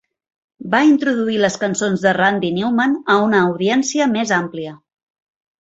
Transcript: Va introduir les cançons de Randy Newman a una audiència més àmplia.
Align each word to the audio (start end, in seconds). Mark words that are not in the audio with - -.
Va 0.71 0.79
introduir 0.91 1.35
les 1.43 1.57
cançons 1.65 2.05
de 2.07 2.13
Randy 2.19 2.51
Newman 2.57 2.97
a 3.17 3.19
una 3.27 3.45
audiència 3.51 4.11
més 4.15 4.37
àmplia. 4.43 4.77